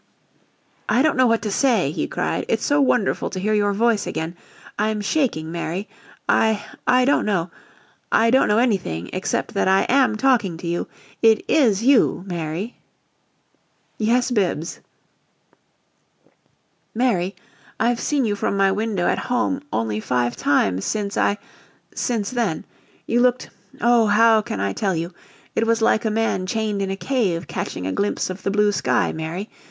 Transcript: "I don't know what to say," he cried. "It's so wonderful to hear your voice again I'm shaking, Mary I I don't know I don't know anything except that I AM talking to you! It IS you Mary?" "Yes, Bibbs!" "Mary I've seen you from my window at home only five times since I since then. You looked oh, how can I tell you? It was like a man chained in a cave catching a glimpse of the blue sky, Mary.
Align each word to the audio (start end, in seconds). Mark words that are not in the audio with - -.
"I 0.89 1.03
don't 1.03 1.15
know 1.15 1.27
what 1.27 1.43
to 1.43 1.51
say," 1.51 1.91
he 1.91 2.07
cried. 2.07 2.45
"It's 2.47 2.65
so 2.65 2.81
wonderful 2.81 3.29
to 3.29 3.39
hear 3.39 3.53
your 3.53 3.71
voice 3.71 4.07
again 4.07 4.35
I'm 4.79 4.99
shaking, 4.99 5.51
Mary 5.51 5.87
I 6.27 6.65
I 6.87 7.05
don't 7.05 7.23
know 7.23 7.51
I 8.11 8.31
don't 8.31 8.47
know 8.47 8.57
anything 8.57 9.11
except 9.13 9.53
that 9.53 9.67
I 9.67 9.83
AM 9.87 10.15
talking 10.15 10.57
to 10.57 10.65
you! 10.65 10.87
It 11.21 11.45
IS 11.47 11.83
you 11.83 12.23
Mary?" 12.25 12.77
"Yes, 13.99 14.31
Bibbs!" 14.31 14.79
"Mary 16.95 17.35
I've 17.79 17.99
seen 17.99 18.25
you 18.25 18.35
from 18.35 18.57
my 18.57 18.71
window 18.71 19.07
at 19.07 19.19
home 19.19 19.61
only 19.71 19.99
five 19.99 20.35
times 20.35 20.83
since 20.83 21.15
I 21.15 21.37
since 21.93 22.31
then. 22.31 22.65
You 23.05 23.21
looked 23.21 23.51
oh, 23.81 24.07
how 24.07 24.41
can 24.41 24.59
I 24.59 24.73
tell 24.73 24.95
you? 24.95 25.13
It 25.53 25.67
was 25.67 25.79
like 25.79 26.05
a 26.05 26.09
man 26.09 26.47
chained 26.47 26.81
in 26.81 26.89
a 26.89 26.97
cave 26.97 27.45
catching 27.45 27.85
a 27.85 27.91
glimpse 27.93 28.31
of 28.31 28.41
the 28.41 28.49
blue 28.49 28.71
sky, 28.71 29.11
Mary. 29.13 29.47